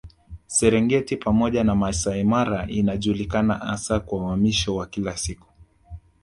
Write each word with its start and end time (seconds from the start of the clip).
Serengeti 0.47 1.17
pamoja 1.17 1.63
na 1.63 1.75
Masai 1.75 2.23
Mara 2.23 2.65
inajulikana 2.67 3.53
hasa 3.53 3.99
kwa 3.99 4.17
uhamisho 4.19 4.75
wa 4.75 4.85
kila 4.87 5.17
siku 5.17 5.47